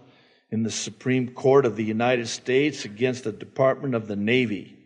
in 0.51 0.61
the 0.61 0.69
Supreme 0.69 1.29
Court 1.29 1.65
of 1.65 1.75
the 1.75 1.83
United 1.83 2.27
States 2.27 2.85
against 2.85 3.23
the 3.23 3.31
Department 3.31 3.95
of 3.95 4.05
the 4.05 4.15
Navy. 4.15 4.77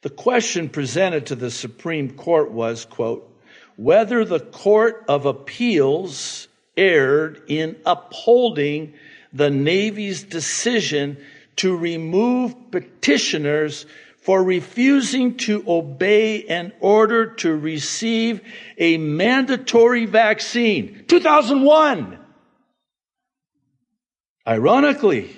The 0.00 0.08
question 0.08 0.70
presented 0.70 1.26
to 1.26 1.34
the 1.34 1.50
Supreme 1.50 2.12
Court 2.12 2.50
was, 2.50 2.86
quote, 2.86 3.34
whether 3.78 4.24
the 4.24 4.40
Court 4.40 5.04
of 5.06 5.24
Appeals 5.24 6.48
erred 6.76 7.40
in 7.46 7.76
upholding 7.86 8.92
the 9.32 9.50
Navy's 9.50 10.24
decision 10.24 11.16
to 11.56 11.76
remove 11.76 12.72
petitioners 12.72 13.86
for 14.20 14.42
refusing 14.42 15.36
to 15.36 15.62
obey 15.68 16.44
an 16.46 16.72
order 16.80 17.26
to 17.36 17.54
receive 17.54 18.40
a 18.78 18.98
mandatory 18.98 20.06
vaccine. 20.06 21.04
2001. 21.06 22.18
Ironically, 24.46 25.36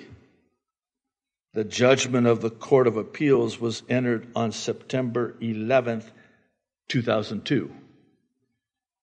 the 1.53 1.63
judgment 1.63 2.25
of 2.25 2.41
the 2.41 2.49
Court 2.49 2.87
of 2.87 2.97
Appeals 2.97 3.59
was 3.61 3.83
entered 3.87 4.27
on 4.35 4.51
September 4.51 5.35
11th, 5.41 6.09
2002, 6.89 7.71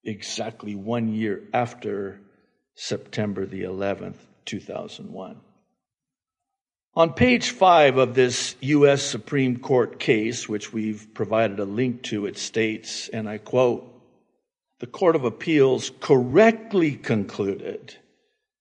exactly 0.08 0.74
one 0.74 1.14
year 1.14 1.42
after 1.52 2.20
September 2.74 3.46
the 3.46 3.62
11th, 3.62 4.16
2001. 4.46 5.36
On 6.94 7.12
page 7.12 7.50
five 7.50 7.96
of 7.96 8.14
this 8.14 8.56
U.S. 8.60 9.02
Supreme 9.02 9.58
Court 9.58 10.00
case, 10.00 10.48
which 10.48 10.72
we've 10.72 11.06
provided 11.14 11.60
a 11.60 11.64
link 11.64 12.02
to, 12.04 12.26
it 12.26 12.38
states, 12.38 13.08
and 13.08 13.28
I 13.28 13.38
quote, 13.38 13.84
the 14.80 14.86
Court 14.86 15.14
of 15.14 15.24
Appeals 15.24 15.90
correctly 16.00 16.92
concluded 16.92 17.96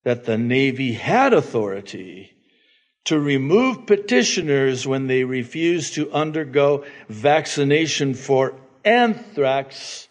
that 0.04 0.26
the 0.26 0.38
Navy 0.38 0.94
had 0.94 1.34
authority 1.34 2.34
to 3.06 3.20
remove 3.20 3.86
petitioners 3.86 4.86
when 4.86 5.08
they 5.08 5.24
refused 5.24 5.94
to 5.96 6.12
undergo 6.12 6.86
vaccination 7.08 8.14
for 8.14 8.56
anthrax 8.84 10.08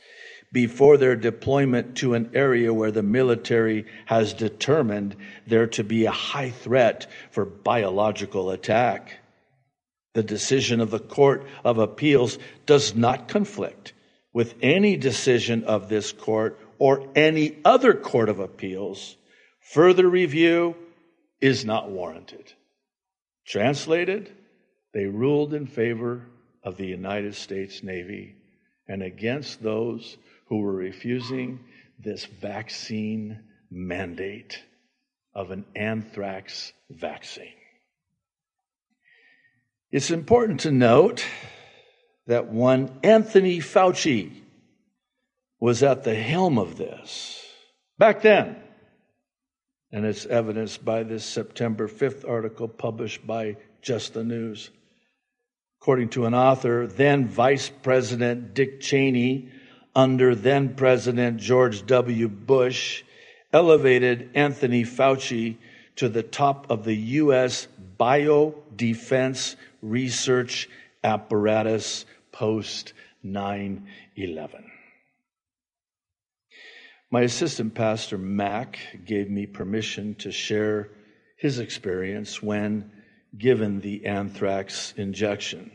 before 0.52 0.96
their 0.96 1.16
deployment 1.16 1.96
to 1.96 2.14
an 2.14 2.30
area 2.34 2.72
where 2.72 2.90
the 2.90 3.02
military 3.02 3.86
has 4.06 4.32
determined 4.32 5.16
there 5.46 5.66
to 5.66 5.84
be 5.84 6.04
a 6.06 6.10
high 6.10 6.50
threat 6.50 7.06
for 7.30 7.44
biological 7.44 8.50
attack. 8.50 9.18
The 10.14 10.22
decision 10.22 10.80
of 10.80 10.90
the 10.90 10.98
Court 10.98 11.46
of 11.64 11.78
Appeals 11.78 12.38
does 12.64 12.94
not 12.94 13.28
conflict 13.28 13.92
with 14.32 14.54
any 14.62 14.96
decision 14.96 15.64
of 15.64 15.88
this 15.88 16.12
court 16.12 16.58
or 16.78 17.08
any 17.14 17.56
other 17.64 17.94
court 17.94 18.28
of 18.28 18.38
appeals. 18.38 19.16
Further 19.72 20.08
review 20.08 20.76
is 21.40 21.64
not 21.64 21.90
warranted. 21.90 22.52
Translated, 23.46 24.32
they 24.92 25.06
ruled 25.06 25.54
in 25.54 25.66
favor 25.66 26.26
of 26.62 26.76
the 26.76 26.86
United 26.86 27.34
States 27.34 27.82
Navy 27.82 28.36
and 28.88 29.02
against 29.02 29.62
those 29.62 30.16
who 30.46 30.60
were 30.60 30.72
refusing 30.72 31.60
this 31.98 32.24
vaccine 32.24 33.40
mandate 33.70 34.62
of 35.34 35.50
an 35.50 35.64
anthrax 35.74 36.72
vaccine. 36.90 37.52
It's 39.90 40.10
important 40.10 40.60
to 40.60 40.70
note 40.70 41.24
that 42.26 42.48
one 42.48 42.98
Anthony 43.02 43.58
Fauci 43.58 44.32
was 45.60 45.82
at 45.82 46.04
the 46.04 46.14
helm 46.14 46.58
of 46.58 46.76
this 46.76 47.42
back 47.98 48.22
then 48.22 48.56
and 49.92 50.04
it's 50.04 50.26
evidenced 50.26 50.84
by 50.84 51.02
this 51.02 51.24
September 51.24 51.88
5th 51.88 52.28
article 52.28 52.68
published 52.68 53.26
by 53.26 53.56
Just 53.80 54.14
the 54.14 54.24
News. 54.24 54.70
According 55.80 56.10
to 56.10 56.26
an 56.26 56.34
author, 56.34 56.86
then 56.86 57.26
Vice 57.26 57.70
President 57.70 58.52
Dick 58.52 58.80
Cheney, 58.80 59.50
under 59.96 60.34
then 60.34 60.74
President 60.74 61.38
George 61.38 61.86
W. 61.86 62.28
Bush, 62.28 63.02
elevated 63.50 64.30
Anthony 64.34 64.84
Fauci 64.84 65.56
to 65.96 66.10
the 66.10 66.22
top 66.22 66.70
of 66.70 66.84
the 66.84 66.94
U.S. 66.94 67.66
biodefense 67.98 69.56
research 69.80 70.68
apparatus 71.02 72.04
post 72.30 72.92
9 73.22 73.88
11. 74.16 74.70
My 77.10 77.22
assistant 77.22 77.74
pastor, 77.74 78.18
Mac, 78.18 78.78
gave 79.06 79.30
me 79.30 79.46
permission 79.46 80.14
to 80.16 80.30
share 80.30 80.90
his 81.38 81.58
experience 81.58 82.42
when 82.42 82.90
given 83.38 83.80
the 83.80 84.04
anthrax 84.04 84.92
injection. 84.98 85.70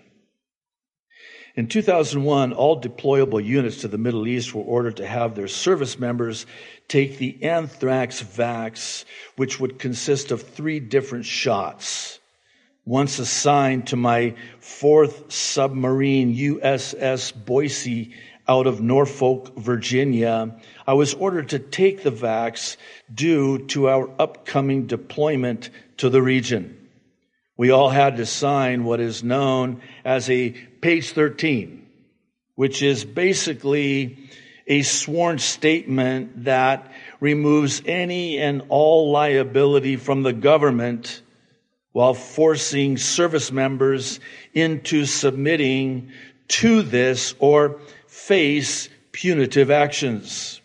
In 1.54 1.68
2001, 1.68 2.54
all 2.54 2.80
deployable 2.80 3.44
units 3.44 3.82
to 3.82 3.90
the 3.90 3.98
Middle 3.98 4.26
East 4.26 4.56
were 4.56 4.62
ordered 4.62 4.98
to 4.98 5.08
have 5.08 5.36
their 5.36 5.50
service 5.50 6.00
members 6.00 6.46
take 6.88 7.18
the 7.18 7.44
anthrax 7.44 8.24
vax, 8.24 9.04
which 9.36 9.60
would 9.60 9.78
consist 9.78 10.32
of 10.32 10.42
three 10.42 10.80
different 10.80 11.26
shots. 11.26 12.20
Once 12.86 13.20
assigned 13.20 13.88
to 13.88 13.98
my 13.98 14.34
fourth 14.60 15.32
submarine 15.32 16.36
USS 16.36 17.34
Boise 17.46 18.14
out 18.48 18.66
of 18.66 18.82
Norfolk, 18.82 19.56
Virginia, 19.58 20.58
I 20.88 20.94
was 20.94 21.14
ordered 21.14 21.50
to 21.50 21.60
take 21.60 22.04
the 22.04 22.12
vax 22.12 22.78
due 23.14 23.68
to 23.68 23.90
our 23.90 24.10
upcoming 24.20 24.88
deployment 24.88 25.70
to 25.98 26.10
the 26.10 26.22
region. 26.22 26.78
We 27.58 27.72
all 27.72 27.90
had 27.90 28.18
to 28.18 28.26
sign 28.26 28.86
what 28.86 29.00
is 29.00 29.24
known 29.24 29.82
as 30.04 30.30
a 30.30 30.56
page 30.82 31.12
13, 31.12 31.86
which 32.56 32.82
is 32.82 33.06
basically 33.06 34.30
a 34.68 34.82
sworn 34.82 35.38
statement 35.40 36.46
that 36.46 36.92
removes 37.20 37.82
any 37.86 38.38
and 38.40 38.64
all 38.70 39.12
liability 39.12 39.96
from 39.96 40.24
the 40.24 40.34
government 40.34 41.22
while 41.92 42.14
forcing 42.14 42.98
service 42.98 43.52
members 43.52 44.20
into 44.54 45.06
submitting 45.06 46.12
to 46.48 46.82
this 46.82 47.36
or 47.40 47.80
face 48.08 48.90
punitive 49.12 49.70
actions. 49.70 50.62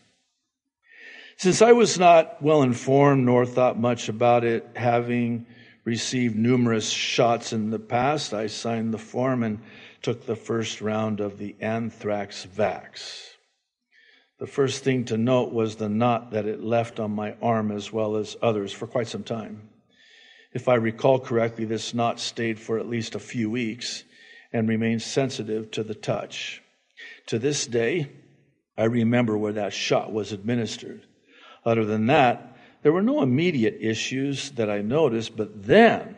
Since 1.36 1.60
I 1.60 1.72
was 1.72 1.98
not 1.98 2.42
well 2.42 2.62
informed 2.62 3.26
nor 3.26 3.44
thought 3.44 3.78
much 3.78 4.08
about 4.08 4.44
it, 4.44 4.66
having 4.74 5.46
received 5.84 6.36
numerous 6.36 6.90
shots 6.90 7.52
in 7.52 7.70
the 7.70 7.78
past, 7.78 8.32
I 8.32 8.46
signed 8.46 8.94
the 8.94 8.98
form 8.98 9.42
and 9.42 9.60
took 10.06 10.24
the 10.24 10.36
first 10.36 10.80
round 10.80 11.18
of 11.18 11.36
the 11.36 11.56
anthrax 11.60 12.46
vax. 12.46 13.24
The 14.38 14.46
first 14.46 14.84
thing 14.84 15.04
to 15.06 15.16
note 15.16 15.52
was 15.52 15.74
the 15.74 15.88
knot 15.88 16.30
that 16.30 16.46
it 16.46 16.62
left 16.62 17.00
on 17.00 17.10
my 17.10 17.34
arm 17.42 17.72
as 17.72 17.92
well 17.92 18.14
as 18.14 18.36
others 18.40 18.72
for 18.72 18.86
quite 18.86 19.08
some 19.08 19.24
time. 19.24 19.68
If 20.52 20.68
I 20.68 20.76
recall 20.76 21.18
correctly, 21.18 21.64
this 21.64 21.92
knot 21.92 22.20
stayed 22.20 22.60
for 22.60 22.78
at 22.78 22.88
least 22.88 23.16
a 23.16 23.18
few 23.18 23.50
weeks 23.50 24.04
and 24.52 24.68
remained 24.68 25.02
sensitive 25.02 25.72
to 25.72 25.82
the 25.82 25.96
touch. 25.96 26.62
To 27.26 27.40
this 27.40 27.66
day, 27.66 28.08
I 28.78 28.84
remember 28.84 29.36
where 29.36 29.54
that 29.54 29.72
shot 29.72 30.12
was 30.12 30.30
administered. 30.30 31.04
Other 31.64 31.84
than 31.84 32.06
that, 32.06 32.56
there 32.84 32.92
were 32.92 33.02
no 33.02 33.22
immediate 33.22 33.78
issues 33.80 34.52
that 34.52 34.70
I 34.70 34.82
noticed, 34.82 35.36
but 35.36 35.66
then 35.66 36.16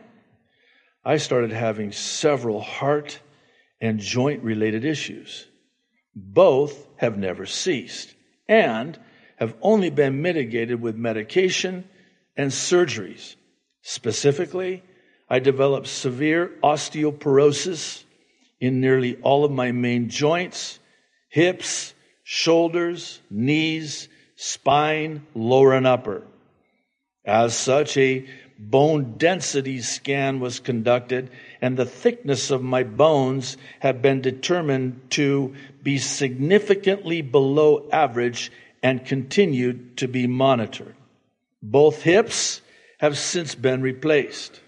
I 1.03 1.17
started 1.17 1.51
having 1.51 1.91
several 1.91 2.61
heart 2.61 3.19
and 3.81 3.99
joint 3.99 4.43
related 4.43 4.85
issues. 4.85 5.45
Both 6.15 6.87
have 6.97 7.17
never 7.17 7.45
ceased 7.45 8.13
and 8.47 8.99
have 9.37 9.55
only 9.61 9.89
been 9.89 10.21
mitigated 10.21 10.81
with 10.81 10.95
medication 10.95 11.87
and 12.35 12.51
surgeries. 12.51 13.35
Specifically, 13.81 14.83
I 15.29 15.39
developed 15.39 15.87
severe 15.87 16.51
osteoporosis 16.63 18.03
in 18.59 18.81
nearly 18.81 19.15
all 19.21 19.45
of 19.45 19.51
my 19.51 19.71
main 19.71 20.09
joints, 20.09 20.79
hips, 21.29 21.93
shoulders, 22.23 23.21
knees, 23.29 24.09
spine, 24.35 25.25
lower 25.33 25.73
and 25.73 25.87
upper. 25.87 26.23
As 27.23 27.57
such, 27.57 27.95
a 27.97 28.25
bone 28.59 29.15
density 29.17 29.81
scan 29.81 30.41
was 30.41 30.59
conducted, 30.59 31.31
and 31.61 31.77
the 31.77 31.85
thickness 31.85 32.51
of 32.51 32.61
my 32.61 32.83
bones 32.83 33.55
had 33.79 34.01
been 34.01 34.21
determined 34.21 35.09
to 35.11 35.55
be 35.81 35.97
significantly 35.97 37.21
below 37.21 37.87
average 37.91 38.51
and 38.83 39.05
continued 39.05 39.97
to 39.97 40.07
be 40.07 40.27
monitored. 40.27 40.95
Both 41.63 42.03
hips 42.03 42.61
have 42.99 43.17
since 43.17 43.55
been 43.55 43.81
replaced. 43.81 44.59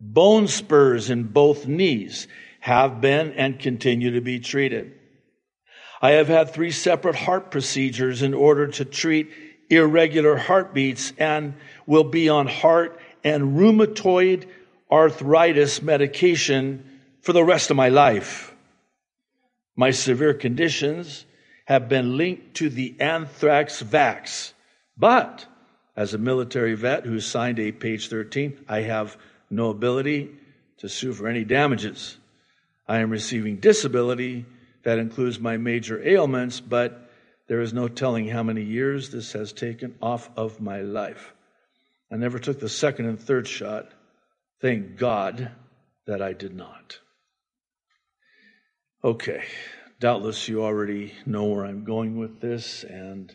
Bone 0.00 0.48
spurs 0.48 1.10
in 1.10 1.24
both 1.24 1.66
knees 1.66 2.28
have 2.60 3.00
been 3.00 3.32
and 3.32 3.58
continue 3.58 4.12
to 4.12 4.20
be 4.20 4.40
treated. 4.40 4.94
I 6.00 6.12
have 6.12 6.28
had 6.28 6.50
three 6.50 6.70
separate 6.70 7.16
heart 7.16 7.50
procedures 7.50 8.22
in 8.22 8.32
order 8.32 8.68
to 8.68 8.84
treat 8.84 9.30
irregular 9.68 10.36
heartbeats 10.36 11.12
and 11.18 11.54
will 11.86 12.04
be 12.04 12.28
on 12.28 12.46
heart 12.46 12.98
and 13.24 13.56
rheumatoid 13.56 14.46
arthritis 14.90 15.82
medication 15.82 17.00
for 17.20 17.32
the 17.32 17.44
rest 17.44 17.70
of 17.70 17.76
my 17.76 17.88
life. 17.88 18.54
My 19.76 19.90
severe 19.90 20.34
conditions 20.34 21.24
have 21.66 21.88
been 21.88 22.16
linked 22.16 22.54
to 22.54 22.68
the 22.68 22.96
anthrax 22.98 23.82
vax, 23.82 24.52
but 24.96 25.46
as 25.96 26.14
a 26.14 26.18
military 26.18 26.74
vet 26.74 27.04
who 27.04 27.20
signed 27.20 27.58
a 27.58 27.72
page 27.72 28.08
13, 28.08 28.64
I 28.68 28.82
have 28.82 29.16
no 29.50 29.70
ability 29.70 30.30
to 30.78 30.88
sue 30.88 31.12
for 31.12 31.28
any 31.28 31.44
damages. 31.44 32.16
I 32.86 32.98
am 32.98 33.10
receiving 33.10 33.56
disability 33.56 34.46
that 34.84 34.98
includes 34.98 35.38
my 35.38 35.56
major 35.56 36.00
ailments, 36.06 36.60
but 36.60 37.10
there 37.48 37.60
is 37.60 37.72
no 37.72 37.88
telling 37.88 38.28
how 38.28 38.42
many 38.42 38.62
years 38.62 39.10
this 39.10 39.32
has 39.32 39.52
taken 39.52 39.94
off 40.00 40.30
of 40.36 40.60
my 40.60 40.80
life. 40.80 41.34
I 42.10 42.16
never 42.16 42.38
took 42.38 42.58
the 42.58 42.68
second 42.68 43.06
and 43.06 43.20
third 43.20 43.46
shot. 43.46 43.90
Thank 44.60 44.96
God 44.96 45.50
that 46.06 46.22
I 46.22 46.32
did 46.32 46.54
not. 46.54 46.98
Okay, 49.04 49.44
doubtless 50.00 50.48
you 50.48 50.64
already 50.64 51.14
know 51.26 51.44
where 51.44 51.64
I'm 51.64 51.84
going 51.84 52.18
with 52.18 52.40
this 52.40 52.82
and 52.82 53.32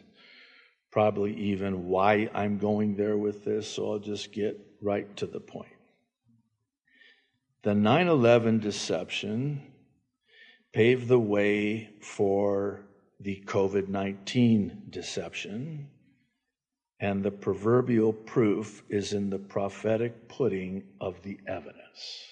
probably 0.92 1.34
even 1.36 1.88
why 1.88 2.30
I'm 2.34 2.58
going 2.58 2.96
there 2.96 3.18
with 3.18 3.46
this, 3.46 3.68
so 3.68 3.92
I'll 3.92 4.00
just 4.00 4.32
get 4.32 4.60
right 4.82 5.16
to 5.18 5.28
the 5.28 5.40
point. 5.40 5.72
The 7.64 7.74
9 7.74 8.08
11 8.08 8.60
deception 8.60 9.72
paved 10.74 11.08
the 11.08 11.20
way 11.20 11.92
for 12.02 12.86
the 13.20 13.42
COVID 13.46 13.88
19 13.88 14.84
deception 14.90 15.90
and 17.04 17.22
the 17.22 17.32
proverbial 17.32 18.14
proof 18.14 18.82
is 18.88 19.12
in 19.12 19.30
the 19.30 19.38
prophetic 19.38 20.30
putting 20.30 20.82
of 21.02 21.22
the 21.24 21.38
evidence. 21.46 22.26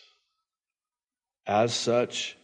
As 1.46 1.74
such, 1.74 2.38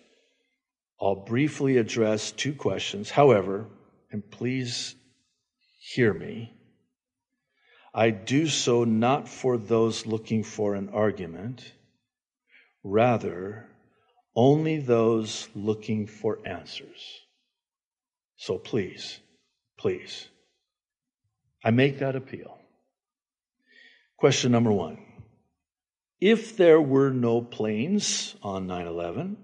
I'll 1.00 1.16
briefly 1.16 1.78
address 1.78 2.34
two 2.34 2.54
questions. 2.54 3.10
However, 3.10 3.68
and 4.12 4.30
please 4.30 4.94
hear 5.80 6.14
me, 6.14 6.52
I 7.94 8.10
do 8.10 8.48
so 8.48 8.84
not 8.84 9.30
for 9.30 9.58
those 9.58 10.06
looking 10.06 10.44
for 10.44 10.76
an 10.76 10.90
argument, 10.90 11.72
rather, 12.84 13.70
only 14.36 14.80
those 14.80 15.48
looking 15.56 16.08
for 16.08 16.40
answers. 16.46 17.22
So 18.36 18.58
please, 18.58 19.18
please 19.78 20.28
I 21.64 21.72
make 21.72 22.00
that 22.00 22.16
appeal. 22.16 22.58
Question 24.18 24.52
number 24.52 24.72
one 24.72 24.98
If 26.20 26.58
there 26.58 26.82
were 26.82 27.12
no 27.12 27.42
planes 27.42 28.36
on 28.42 28.68
9 28.68 28.88
11, 28.88 29.38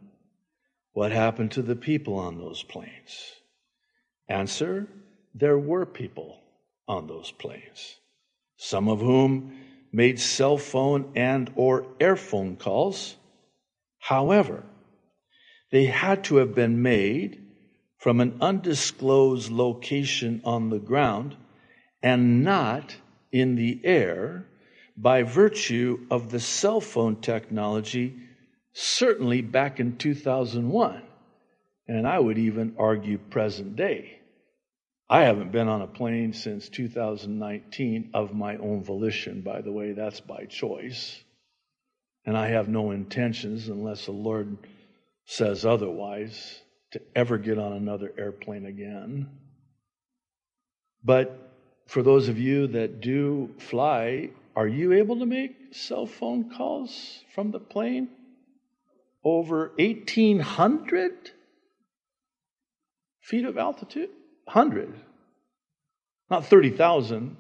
what 0.94 1.12
happened 1.12 1.52
to 1.52 1.62
the 1.62 1.76
people 1.76 2.16
on 2.16 2.38
those 2.38 2.64
planes? 2.64 3.34
Answer 4.28 4.88
There 5.36 5.58
were 5.58 5.86
people 5.86 6.40
on 6.88 7.08
those 7.08 7.32
planes, 7.32 7.98
some 8.58 8.88
of 8.88 9.00
whom 9.00 9.60
made 9.92 10.20
cell 10.20 10.58
phone 10.58 11.12
and 11.16 11.52
or 11.56 11.84
airphone 12.00 12.58
calls. 12.58 13.16
However, 14.00 14.64
they 15.72 15.86
had 15.86 16.24
to 16.26 16.38
have 16.38 16.54
been 16.54 16.82
made 16.82 17.42
from 17.98 18.20
an 18.20 18.38
undisclosed 18.42 19.52
location 19.52 20.42
on 20.44 20.70
the 20.70 20.80
ground 20.80 21.38
and 22.04 22.44
not 22.44 22.96
in 23.32 23.56
the 23.56 23.80
air 23.84 24.46
by 24.96 25.24
virtue 25.24 26.06
of 26.12 26.30
the 26.30 26.40
cell 26.40 26.82
phone 26.82 27.16
technology, 27.22 28.14
certainly 28.74 29.42
back 29.42 29.80
in 29.80 29.98
2001. 29.98 31.02
And 31.88 32.08
I 32.08 32.20
would 32.20 32.38
even 32.38 32.76
argue 32.78 33.18
present 33.18 33.76
day. 33.76 34.20
I 35.10 35.24
haven't 35.24 35.52
been 35.52 35.68
on 35.68 35.82
a 35.82 35.88
plane 35.88 36.34
since 36.34 36.70
2019 36.70 38.12
of 38.14 38.34
my 38.34 38.58
own 38.58 38.84
volition, 38.84 39.42
by 39.42 39.62
the 39.62 39.72
way, 39.72 39.94
that's 39.94 40.20
by 40.20 40.46
choice. 40.46 41.22
And 42.26 42.38
I 42.38 42.50
have 42.50 42.70
no 42.70 42.92
intentions, 42.92 43.68
unless 43.68 44.06
the 44.06 44.12
Lord 44.12 44.58
says 45.26 45.66
otherwise, 45.66 46.62
to 46.92 47.02
ever 47.16 47.38
get 47.38 47.58
on 47.58 47.74
another 47.74 48.14
airplane 48.18 48.66
again. 48.66 49.30
But 51.04 51.53
for 51.88 52.02
those 52.02 52.30
of 52.30 52.40
you 52.40 52.68
that 52.68 53.02
do 53.02 53.54
fly, 53.60 54.30
are 54.56 54.68
you 54.68 54.94
able 54.94 55.20
to 55.20 55.26
make 55.26 55.56
cell 55.72 56.06
phone 56.06 56.52
calls 56.56 57.24
from 57.34 57.52
the 57.52 57.60
plane? 57.60 58.10
Over 59.24 59.72
1,800 59.78 61.32
feet 63.22 63.46
of 63.46 63.58
altitude? 63.58 64.10
100. 64.46 64.94
Not 66.30 66.46
30,000. 66.46 67.38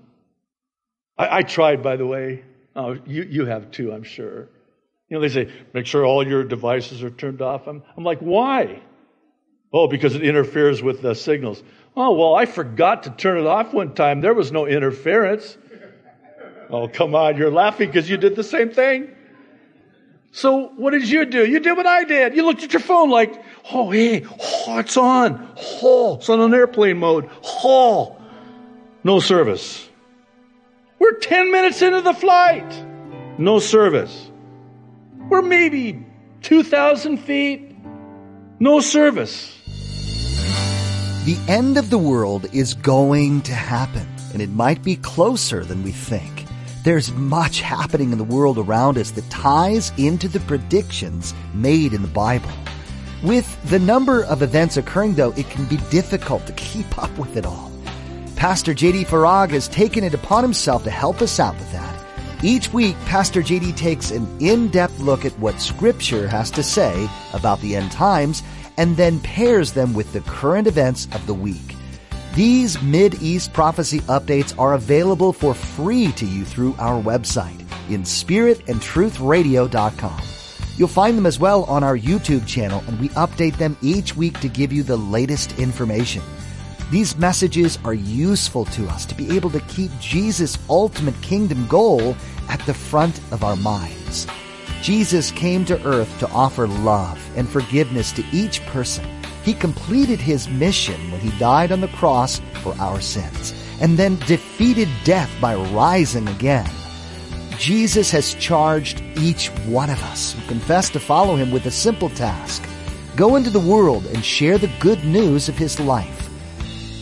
I, 1.17 1.37
I, 1.37 1.41
tried, 1.41 1.83
by 1.83 1.97
the 1.97 2.05
way. 2.05 2.43
Oh, 2.75 2.97
you, 3.05 3.23
you 3.23 3.45
have 3.45 3.71
too, 3.71 3.91
I'm 3.91 4.03
sure. 4.03 4.49
You 5.09 5.17
know, 5.17 5.21
they 5.21 5.29
say, 5.29 5.51
make 5.73 5.85
sure 5.85 6.05
all 6.05 6.25
your 6.25 6.43
devices 6.43 7.03
are 7.03 7.09
turned 7.09 7.41
off. 7.41 7.67
I'm, 7.67 7.83
I'm 7.95 8.03
like, 8.03 8.19
why? 8.19 8.81
Oh, 9.73 9.87
because 9.87 10.13
it 10.13 10.21
interferes 10.21 10.83
with 10.83 11.01
the 11.01 11.15
signals. 11.15 11.63
Oh, 11.97 12.13
well, 12.13 12.35
I 12.35 12.45
forgot 12.45 13.03
to 13.03 13.09
turn 13.09 13.39
it 13.39 13.47
off 13.47 13.73
one 13.73 13.95
time. 13.95 14.21
There 14.21 14.33
was 14.33 14.51
no 14.51 14.67
interference. 14.67 15.57
Oh, 16.69 16.87
come 16.87 17.15
on. 17.15 17.37
You're 17.37 17.51
laughing 17.51 17.89
because 17.89 18.09
you 18.09 18.17
did 18.17 18.35
the 18.35 18.43
same 18.43 18.69
thing. 18.69 19.09
So 20.31 20.69
what 20.69 20.91
did 20.91 21.09
you 21.09 21.25
do? 21.25 21.45
You 21.45 21.59
did 21.59 21.77
what 21.77 21.85
I 21.85 22.03
did. 22.03 22.35
You 22.35 22.45
looked 22.45 22.63
at 22.63 22.73
your 22.73 22.79
phone 22.79 23.09
like, 23.09 23.43
oh, 23.71 23.91
hey, 23.91 24.25
oh, 24.25 24.79
it's 24.79 24.97
on. 24.97 25.53
Oh, 25.81 26.15
it's 26.15 26.29
on 26.29 26.39
an 26.41 26.53
airplane 26.53 26.97
mode. 26.97 27.29
Oh, 27.43 28.19
no 29.03 29.19
service. 29.19 29.87
We're 30.97 31.17
10 31.17 31.51
minutes 31.51 31.81
into 31.81 32.01
the 32.01 32.13
flight. 32.13 32.65
No 33.37 33.59
service. 33.59 34.31
We're 35.29 35.41
maybe 35.41 36.05
2,000 36.41 37.17
feet. 37.17 37.75
No 38.59 38.79
service. 38.79 39.59
The 41.25 41.39
end 41.47 41.77
of 41.77 41.89
the 41.89 41.97
world 41.97 42.47
is 42.51 42.73
going 42.73 43.43
to 43.43 43.53
happen, 43.53 44.05
and 44.33 44.41
it 44.41 44.49
might 44.49 44.83
be 44.83 44.97
closer 44.97 45.63
than 45.63 45.81
we 45.81 45.93
think. 45.93 46.45
There's 46.83 47.13
much 47.13 47.61
happening 47.61 48.11
in 48.11 48.17
the 48.17 48.25
world 48.25 48.57
around 48.57 48.97
us 48.97 49.11
that 49.11 49.29
ties 49.29 49.93
into 49.97 50.27
the 50.27 50.41
predictions 50.41 51.33
made 51.53 51.93
in 51.93 52.01
the 52.01 52.09
Bible. 52.09 52.51
With 53.23 53.47
the 53.69 53.79
number 53.79 54.25
of 54.25 54.41
events 54.41 54.75
occurring, 54.75 55.13
though, 55.13 55.31
it 55.37 55.49
can 55.49 55.63
be 55.63 55.77
difficult 55.89 56.45
to 56.45 56.51
keep 56.53 56.97
up 57.01 57.17
with 57.17 57.37
it 57.37 57.45
all. 57.45 57.71
Pastor 58.35 58.73
JD 58.73 59.05
Farag 59.05 59.51
has 59.51 59.69
taken 59.69 60.03
it 60.03 60.13
upon 60.13 60.43
himself 60.43 60.83
to 60.83 60.91
help 60.91 61.21
us 61.21 61.39
out 61.39 61.57
with 61.57 61.71
that. 61.71 62.05
Each 62.43 62.73
week, 62.73 62.97
Pastor 63.05 63.41
JD 63.41 63.77
takes 63.77 64.11
an 64.11 64.27
in-depth 64.41 64.99
look 64.99 65.23
at 65.23 65.39
what 65.39 65.61
Scripture 65.61 66.27
has 66.27 66.51
to 66.51 66.63
say 66.63 67.07
about 67.31 67.61
the 67.61 67.77
end 67.77 67.93
times 67.93 68.43
and 68.77 68.95
then 68.97 69.19
pairs 69.19 69.73
them 69.73 69.93
with 69.93 70.11
the 70.13 70.21
current 70.21 70.65
events 70.67 71.07
of 71.13 71.27
the 71.27 71.33
week. 71.33 71.75
These 72.35 72.81
Mid-East 72.81 73.51
prophecy 73.53 73.99
updates 74.01 74.57
are 74.57 74.73
available 74.73 75.33
for 75.33 75.53
free 75.53 76.11
to 76.13 76.25
you 76.25 76.45
through 76.45 76.75
our 76.79 76.99
website 77.01 77.59
in 77.89 78.01
spiritandtruthradio.com. 78.01 80.21
You'll 80.75 80.87
find 80.87 81.15
them 81.15 81.27
as 81.27 81.39
well 81.39 81.65
on 81.65 81.83
our 81.83 81.95
YouTube 81.97 82.47
channel 82.47 82.83
and 82.87 82.99
we 82.99 83.09
update 83.09 83.57
them 83.57 83.77
each 83.81 84.15
week 84.15 84.39
to 84.39 84.49
give 84.49 84.73
you 84.73 84.81
the 84.81 84.97
latest 84.97 85.59
information. 85.59 86.23
These 86.89 87.15
messages 87.17 87.77
are 87.85 87.93
useful 87.93 88.65
to 88.65 88.87
us 88.87 89.05
to 89.05 89.13
be 89.15 89.35
able 89.35 89.51
to 89.51 89.59
keep 89.61 89.91
Jesus' 89.99 90.57
ultimate 90.69 91.19
kingdom 91.21 91.67
goal 91.67 92.15
at 92.49 92.59
the 92.65 92.73
front 92.73 93.19
of 93.31 93.43
our 93.43 93.55
minds. 93.55 94.25
Jesus 94.83 95.31
came 95.31 95.63
to 95.63 95.81
earth 95.87 96.19
to 96.19 96.29
offer 96.31 96.67
love 96.67 97.17
and 97.37 97.47
forgiveness 97.47 98.11
to 98.11 98.25
each 98.33 98.61
person. 98.65 99.05
He 99.41 99.53
completed 99.53 100.19
his 100.19 100.49
mission 100.49 101.09
when 101.09 101.21
he 101.21 101.31
died 101.39 101.71
on 101.71 101.79
the 101.79 101.87
cross 101.87 102.41
for 102.61 102.75
our 102.81 102.99
sins 102.99 103.53
and 103.79 103.97
then 103.97 104.17
defeated 104.27 104.89
death 105.05 105.31
by 105.39 105.55
rising 105.55 106.27
again. 106.27 106.69
Jesus 107.57 108.11
has 108.11 108.33
charged 108.33 109.01
each 109.15 109.47
one 109.67 109.89
of 109.89 110.03
us 110.03 110.33
who 110.33 110.45
confess 110.49 110.89
to 110.89 110.99
follow 110.99 111.37
him 111.37 111.49
with 111.49 111.65
a 111.65 111.71
simple 111.71 112.09
task. 112.09 112.61
Go 113.15 113.37
into 113.37 113.49
the 113.49 113.61
world 113.61 114.05
and 114.07 114.25
share 114.25 114.57
the 114.57 114.71
good 114.81 115.05
news 115.05 115.47
of 115.47 115.57
his 115.57 115.79
life. 115.79 116.29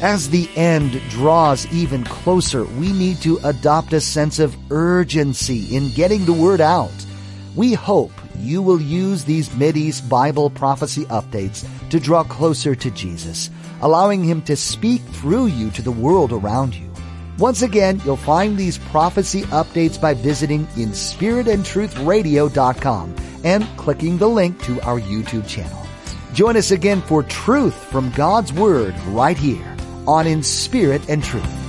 As 0.03 0.29
the 0.29 0.47
end 0.55 1.01
draws 1.09 1.65
even 1.73 2.03
closer, 2.03 2.63
we 2.63 2.91
need 2.93 3.17
to 3.23 3.39
adopt 3.43 3.93
a 3.93 4.01
sense 4.01 4.37
of 4.37 4.55
urgency 4.71 5.75
in 5.75 5.91
getting 5.93 6.25
the 6.25 6.33
word 6.33 6.61
out. 6.61 6.91
We 7.55 7.73
hope 7.73 8.11
you 8.37 8.61
will 8.61 8.81
use 8.81 9.25
these 9.25 9.49
Mideast 9.49 10.07
Bible 10.07 10.49
prophecy 10.49 11.03
updates 11.05 11.67
to 11.89 11.99
draw 11.99 12.23
closer 12.23 12.75
to 12.75 12.91
Jesus, 12.91 13.49
allowing 13.81 14.23
Him 14.23 14.41
to 14.43 14.55
speak 14.55 15.01
through 15.01 15.47
you 15.47 15.69
to 15.71 15.81
the 15.81 15.91
world 15.91 16.31
around 16.31 16.75
you. 16.75 16.89
Once 17.37 17.61
again, 17.61 18.01
you'll 18.05 18.15
find 18.15 18.57
these 18.57 18.77
prophecy 18.77 19.41
updates 19.43 19.99
by 19.99 20.13
visiting 20.13 20.65
inspiritandtruthradio.com 20.67 23.15
and 23.43 23.67
clicking 23.77 24.17
the 24.17 24.29
link 24.29 24.61
to 24.63 24.79
our 24.81 24.99
YouTube 24.99 25.47
channel. 25.47 25.85
Join 26.33 26.55
us 26.55 26.71
again 26.71 27.01
for 27.01 27.23
truth 27.23 27.75
from 27.91 28.11
God's 28.11 28.53
Word 28.53 28.95
right 29.07 29.37
here 29.37 29.75
on 30.07 30.27
In 30.27 30.43
Spirit 30.43 31.09
and 31.09 31.21
Truth. 31.23 31.60